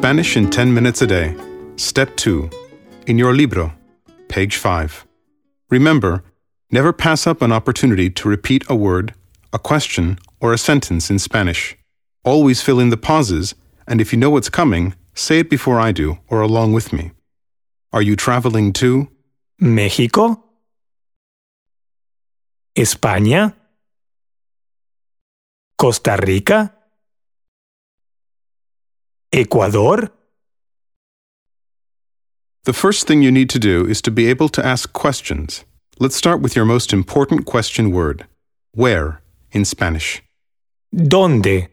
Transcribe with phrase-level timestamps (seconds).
[0.00, 1.36] Spanish in 10 minutes a day.
[1.76, 2.48] Step 2.
[3.06, 3.70] In your libro,
[4.28, 5.06] page 5.
[5.68, 6.24] Remember,
[6.70, 9.12] never pass up an opportunity to repeat a word,
[9.52, 11.76] a question, or a sentence in Spanish.
[12.24, 13.54] Always fill in the pauses,
[13.86, 17.10] and if you know what's coming, say it before I do or along with me.
[17.92, 19.06] Are you traveling to?
[19.60, 20.42] México,
[22.74, 23.54] España,
[25.76, 26.72] Costa Rica,
[29.32, 30.10] Ecuador,
[32.64, 35.64] The first thing you need to do is to be able to ask questions.
[36.00, 38.26] Let's start with your most important question word.
[38.72, 40.20] Where in Spanish?
[40.92, 41.68] ¿dónde?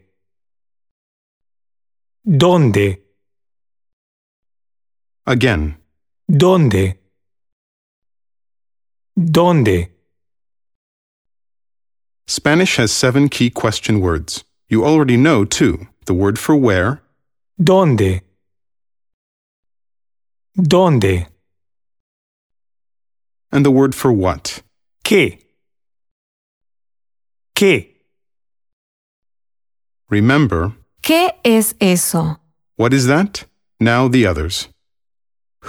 [2.24, 2.98] ¿Dónde?
[5.26, 5.76] Again,
[6.30, 6.98] ¿Dónde?
[9.18, 9.88] ¿Dónde?
[12.26, 14.44] Spanish has seven key question words.
[14.68, 17.02] You already know two the word for where,
[17.58, 18.22] ¿Dónde?
[20.54, 21.26] ¿Dónde?
[23.50, 24.62] and the word for what.
[25.04, 25.38] ¿Qué?
[27.54, 27.94] ¿Qué?
[30.10, 32.38] Remember, ¿Qué es eso?
[32.76, 33.44] what is that?
[33.80, 34.68] Now the others.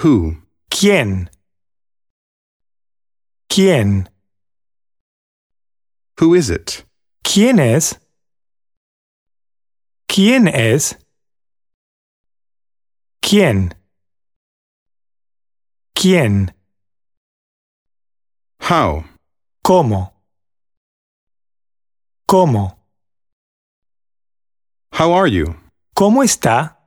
[0.03, 0.38] Who,
[0.69, 1.30] ¿Quién?
[3.49, 4.08] ¿Quién?
[6.19, 6.83] who is it?
[7.23, 7.97] ¿Quién es?
[10.09, 10.95] ¿Quién es?
[13.22, 13.75] ¿Quién?
[15.94, 16.56] ¿Quién?
[18.59, 19.03] How,
[19.61, 20.14] ¿Cómo?
[22.26, 22.78] ¿Cómo?
[24.92, 25.56] how are you?
[25.94, 26.78] ¿Cómo está?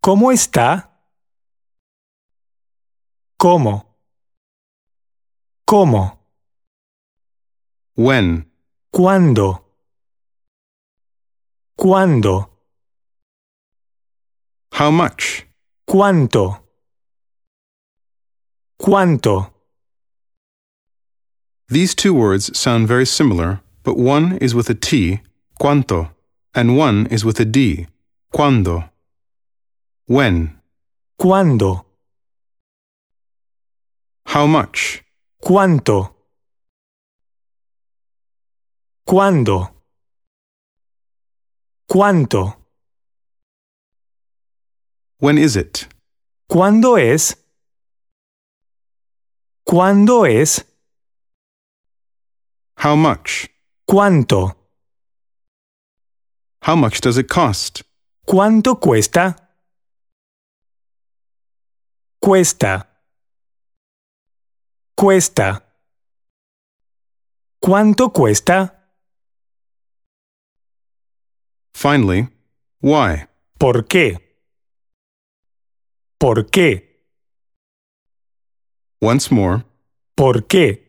[0.00, 0.90] ¿Cómo está?
[3.36, 3.96] ¿Cómo?
[5.64, 6.18] ¿Cómo?
[7.96, 8.50] When,
[8.90, 9.76] ¿Cuándo?
[11.76, 12.53] ¿Cuándo?
[14.74, 15.46] How much?
[15.88, 16.58] ¿Cuánto?
[18.80, 19.50] ¿Cuánto?
[21.68, 25.20] These two words sound very similar, but one is with a T,
[25.60, 26.10] cuanto,
[26.54, 27.86] and one is with a D,
[28.32, 28.90] cuando.
[30.06, 30.58] When,
[31.20, 31.84] ¿Cuándo?
[34.26, 35.02] how much?
[35.40, 36.14] ¿Cuánto?
[39.06, 39.70] ¿Cuándo?
[41.88, 42.63] ¿Cuánto?
[45.24, 45.88] When is it?
[46.50, 47.34] ¿Cuándo es?
[49.64, 50.62] ¿Cuándo es?
[52.76, 53.48] How much?
[53.88, 54.54] ¿Cuánto?
[56.60, 57.84] How much does it cost?
[58.26, 59.34] ¿Cuánto cuesta?
[62.20, 62.86] Cuesta.
[64.94, 65.62] Cuesta.
[67.62, 68.74] ¿Cuánto cuesta?
[71.72, 72.28] Finally,
[72.82, 73.26] why?
[73.58, 74.23] ¿Por qué?
[76.24, 77.02] ¿Por qué?
[79.02, 79.62] Once more,
[80.16, 80.80] ¿Por qué?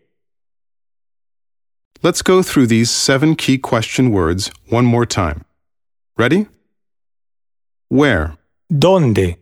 [2.02, 5.44] let's go through these seven key question words one more time.
[6.18, 6.48] Ready?
[7.90, 8.38] Where?
[8.72, 9.36] ¿Dónde?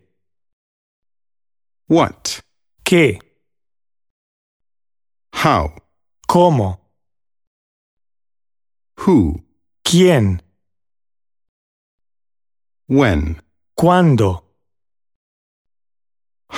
[1.87, 2.41] What?
[2.83, 3.19] ¿Qué?
[5.31, 5.75] How?
[6.27, 6.79] ¿Cómo?
[9.01, 9.43] Who?
[9.85, 10.41] ¿Quién?
[12.87, 13.39] When?
[13.77, 14.42] ¿Cuándo?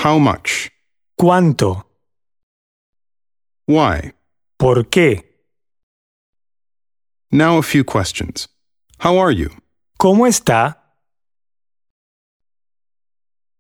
[0.04, 0.70] How much?
[1.18, 1.84] ¿Cuánto?
[3.68, 4.12] Why?
[4.60, 5.24] ¿Por qué?
[7.32, 8.48] Now a few questions.
[9.00, 9.50] How are you?
[9.98, 10.76] ¿Cómo está?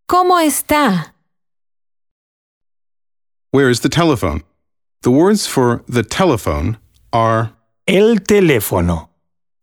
[0.07, 1.13] ¿Cómo está?
[3.51, 4.43] Where is the telephone?
[5.01, 6.77] The words for the telephone
[7.13, 7.53] are
[7.87, 9.09] El teléfono.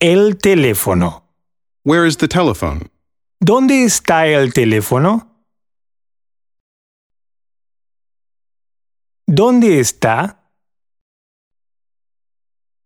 [0.01, 1.23] El teléfono.
[1.85, 2.89] Where is the telephone?
[3.45, 5.32] ¿Dónde está el teléfono?
[9.35, 10.53] ¿Dónde está?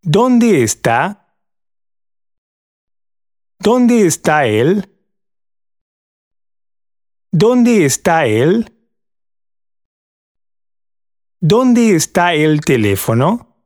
[0.00, 1.34] ¿Dónde está?
[3.58, 4.88] ¿Dónde está él?
[7.32, 8.72] ¿Dónde está él?
[11.40, 13.56] ¿Dónde está el teléfono?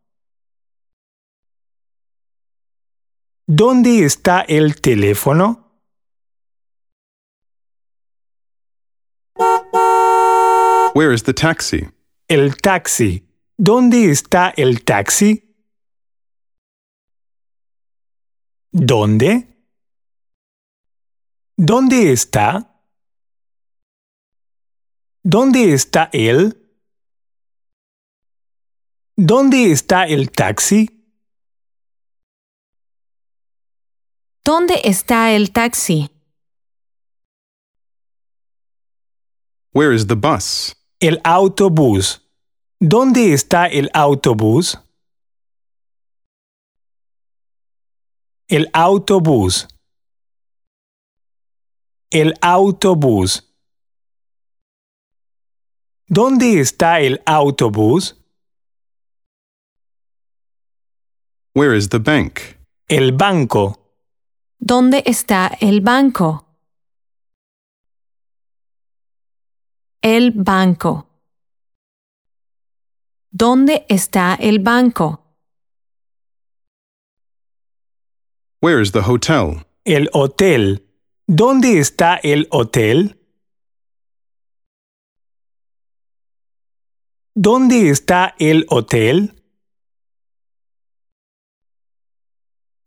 [3.46, 5.70] ¿Dónde está el teléfono?
[10.94, 11.99] Where is the taxi?
[12.30, 13.26] El taxi.
[13.56, 15.52] ¿Dónde está el taxi?
[18.70, 19.32] ¿Dónde?
[21.56, 22.82] ¿Dónde está?
[25.24, 26.56] ¿Dónde está él?
[29.16, 30.88] ¿Dónde está el taxi?
[34.44, 36.08] ¿Dónde está el taxi?
[39.72, 40.79] Where is the bus?
[41.00, 42.30] El autobús.
[42.78, 44.78] ¿Dónde está el autobús?
[48.48, 49.66] El autobús.
[52.10, 53.50] El autobús.
[56.06, 58.16] ¿Dónde está el autobús?
[61.54, 62.40] Where is the bank?
[62.88, 63.78] El banco.
[64.58, 66.49] ¿Dónde está el banco?
[70.02, 71.06] El banco.
[73.30, 75.22] ¿Dónde está el banco?
[78.62, 79.66] Where is the hotel?
[79.84, 80.86] El hotel.
[81.26, 83.20] ¿Dónde está el hotel?
[87.34, 89.34] ¿Dónde está el hotel?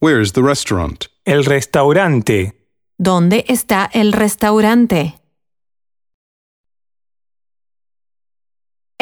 [0.01, 1.05] Where is the restaurant?
[1.25, 2.67] El restaurante.
[2.97, 5.22] ¿Dónde está el restaurante?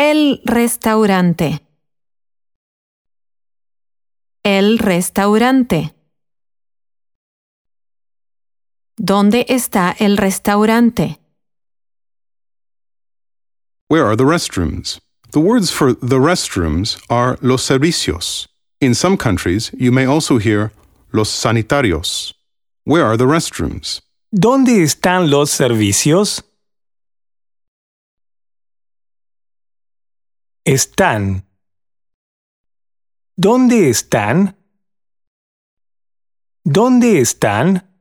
[0.04, 1.62] El restaurante.
[4.42, 5.94] El restaurante.
[8.98, 11.20] ¿Dónde está el restaurante?
[13.90, 15.00] Where are the restrooms?
[15.34, 18.48] The words for the restrooms are los servicios.
[18.80, 20.72] In some countries, you may also hear
[21.12, 22.34] los sanitarios.
[22.86, 24.02] Where are the restrooms?
[24.32, 26.42] ¿Dónde están los servicios?
[30.72, 31.46] Están.
[33.36, 34.56] ¿Dónde están?
[36.64, 37.94] ¿Dónde están?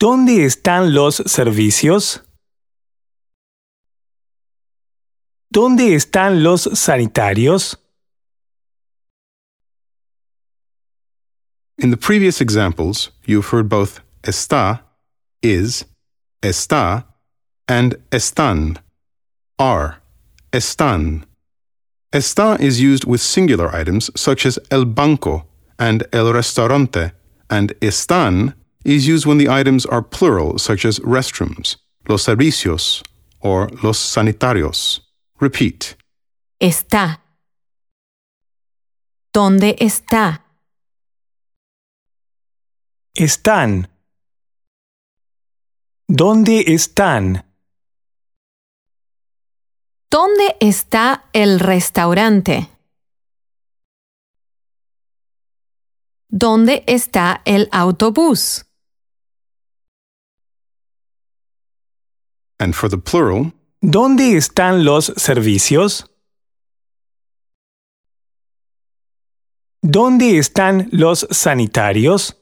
[0.00, 2.24] ¿Dónde están los servicios?
[5.48, 7.78] ¿Dónde están los sanitarios?
[11.78, 14.82] In the previous examples, you've heard both está,
[15.40, 15.84] is,
[16.42, 17.04] está,
[17.68, 18.82] and están,
[19.56, 20.02] are,
[20.52, 21.24] están.
[22.12, 25.44] Está is used with singular items such as el banco
[25.78, 27.12] and el restaurante,
[27.50, 28.54] and están
[28.84, 31.76] is used when the items are plural such as restrooms,
[32.08, 33.02] los servicios,
[33.40, 35.00] or los sanitarios.
[35.40, 35.94] Repeat.
[36.60, 37.20] Está.
[39.32, 40.44] ¿Dónde está?
[43.14, 43.88] Están.
[46.08, 47.47] ¿Dónde están?
[50.10, 52.68] ¿Dónde está el restaurante?
[56.30, 58.64] ¿Dónde está el autobús?
[62.58, 66.10] And for the plural, ¿Dónde están los servicios?
[69.82, 72.34] ¿Dónde están los sanitarios?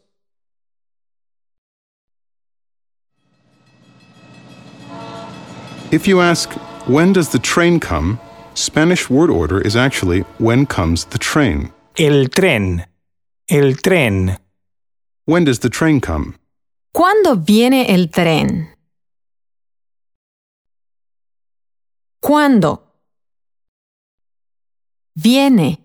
[5.92, 6.50] if you ask,
[6.86, 8.18] when does the train come?
[8.54, 11.72] Spanish word order is actually, when comes the train?
[11.98, 12.86] El tren.
[13.48, 14.38] El tren.
[15.24, 16.34] When does the train come?
[16.94, 18.68] ¿Cuándo viene el tren?
[22.22, 22.82] ¿Cuándo?
[25.14, 25.78] Viene.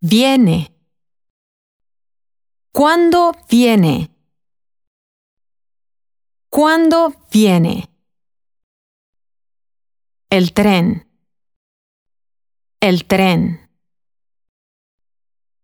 [0.00, 0.70] Viene.
[2.72, 4.10] ¿Cuándo viene?
[6.50, 7.93] ¿Cuándo viene?
[10.34, 11.06] El tren.
[12.80, 13.70] El tren.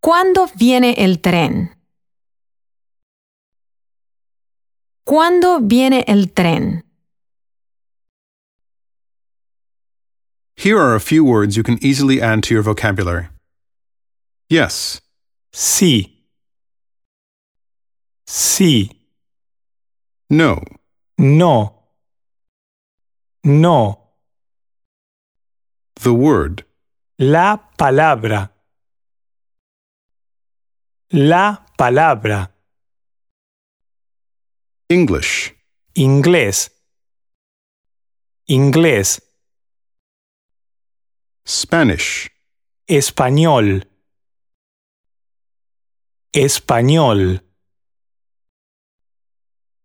[0.00, 1.76] ¿Cuándo viene el tren?
[5.02, 6.84] ¿Cuándo viene el tren?
[10.54, 13.28] Here are a few words you can easily add to your vocabulary.
[14.48, 15.00] Yes,
[15.52, 16.28] Sí.
[18.24, 18.88] Sí.
[20.28, 20.62] no,
[21.18, 21.88] No.
[23.42, 24.00] No.
[26.02, 26.64] The word,
[27.19, 28.50] La palabra.
[31.12, 32.50] La palabra.
[34.88, 35.54] English,
[35.95, 36.71] Inglés.
[38.49, 39.21] Inglés.
[41.45, 42.30] Spanish,
[42.88, 43.85] Español.
[46.33, 47.40] Español.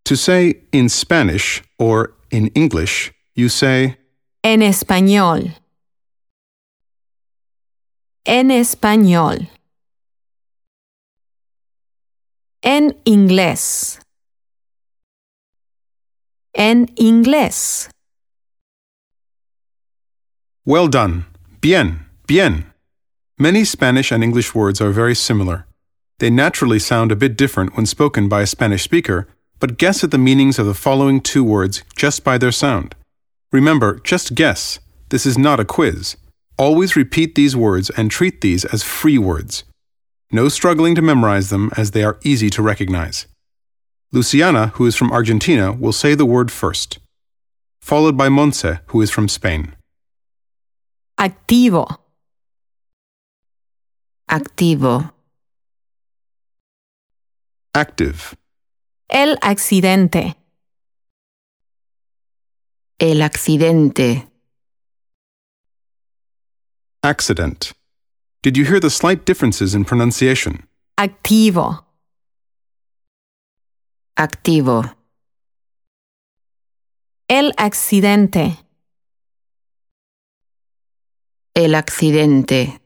[0.06, 3.98] To say in Spanish or in English, you say
[4.44, 5.65] En español.
[8.28, 9.50] En español.
[12.64, 14.00] En inglés.
[16.56, 17.90] En inglés.
[20.66, 21.26] Well done.
[21.62, 22.74] Bien, bien.
[23.38, 25.68] Many Spanish and English words are very similar.
[26.18, 29.28] They naturally sound a bit different when spoken by a Spanish speaker,
[29.60, 32.96] but guess at the meanings of the following two words just by their sound.
[33.52, 34.80] Remember, just guess.
[35.10, 36.18] This is not a quiz.
[36.58, 39.66] Always repeat these words and treat these as free words.
[40.32, 43.28] No struggling to memorize them as they are easy to recognize.
[44.12, 47.00] Luciana, who is from Argentina, will say the word first,
[47.82, 49.76] followed by Monse, who is from Spain.
[51.20, 51.98] Activo.
[54.30, 55.12] activo,
[57.74, 58.36] Active.
[59.10, 60.36] El accidente.
[63.00, 64.28] el accidente,
[67.06, 67.72] Accident.
[68.42, 70.64] Did you hear the slight differences in pronunciation?
[70.98, 71.86] Activo.
[74.18, 74.96] activo,
[77.30, 78.58] El accidente.
[81.56, 82.80] el accidente,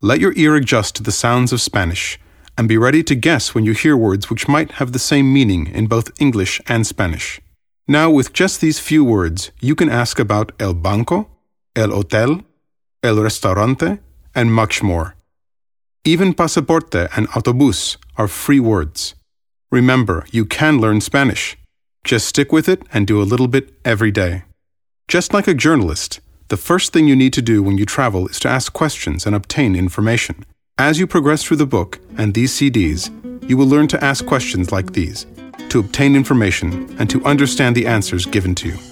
[0.00, 2.20] Let your ear adjust to the sounds of Spanish
[2.56, 5.66] and be ready to guess when you hear words which might have the same meaning
[5.66, 7.40] in both English and Spanish.
[7.88, 11.31] Now, with just these few words, you can ask about el banco,
[11.74, 12.42] el hotel,
[13.02, 13.98] el restaurante,
[14.34, 15.14] and much more.
[16.04, 19.14] Even pasaporte and autobús are free words.
[19.70, 21.56] Remember, you can learn Spanish.
[22.04, 24.42] Just stick with it and do a little bit every day.
[25.08, 28.38] Just like a journalist, the first thing you need to do when you travel is
[28.40, 30.44] to ask questions and obtain information.
[30.78, 33.10] As you progress through the book and these CDs,
[33.48, 35.26] you will learn to ask questions like these,
[35.68, 38.91] to obtain information, and to understand the answers given to you.